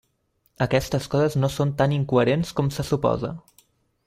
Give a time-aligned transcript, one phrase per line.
[0.65, 3.35] Aquestes coses no són tan incoherents com se suposa.